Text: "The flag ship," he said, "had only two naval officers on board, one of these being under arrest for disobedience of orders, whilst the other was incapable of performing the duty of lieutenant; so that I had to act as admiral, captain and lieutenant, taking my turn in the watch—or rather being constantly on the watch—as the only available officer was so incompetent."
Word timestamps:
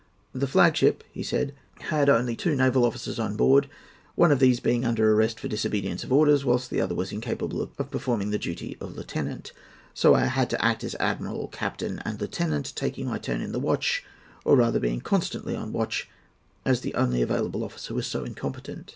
"The 0.33 0.47
flag 0.47 0.75
ship," 0.77 1.03
he 1.11 1.21
said, 1.21 1.53
"had 1.79 2.09
only 2.09 2.35
two 2.35 2.55
naval 2.55 2.85
officers 2.85 3.19
on 3.19 3.35
board, 3.35 3.69
one 4.15 4.31
of 4.31 4.39
these 4.39 4.59
being 4.59 4.83
under 4.83 5.13
arrest 5.13 5.39
for 5.39 5.47
disobedience 5.47 6.03
of 6.03 6.11
orders, 6.11 6.43
whilst 6.43 6.71
the 6.71 6.81
other 6.81 6.95
was 6.95 7.11
incapable 7.11 7.61
of 7.61 7.91
performing 7.91 8.31
the 8.31 8.39
duty 8.39 8.75
of 8.81 8.95
lieutenant; 8.95 9.51
so 9.93 10.13
that 10.13 10.23
I 10.23 10.25
had 10.25 10.49
to 10.49 10.65
act 10.65 10.83
as 10.83 10.95
admiral, 10.99 11.49
captain 11.49 11.99
and 12.03 12.19
lieutenant, 12.19 12.75
taking 12.75 13.05
my 13.05 13.19
turn 13.19 13.41
in 13.41 13.51
the 13.51 13.59
watch—or 13.59 14.55
rather 14.55 14.79
being 14.79 15.01
constantly 15.01 15.55
on 15.55 15.71
the 15.71 15.77
watch—as 15.77 16.81
the 16.81 16.95
only 16.95 17.21
available 17.21 17.63
officer 17.63 17.93
was 17.93 18.07
so 18.07 18.23
incompetent." 18.23 18.89